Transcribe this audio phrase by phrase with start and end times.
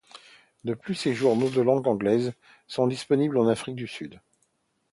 [0.63, 2.33] De plus, des journaux de langue anglaise
[2.65, 4.19] sont disponibles en Afrique du Sud.